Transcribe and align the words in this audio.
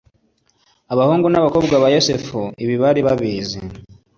Abahungu 0.93 1.27
n’abakobwa 1.29 1.75
ba 1.81 1.87
Yosefu 1.95 2.39
ibi 2.63 2.75
bari 2.83 3.01
babizi 3.07 3.59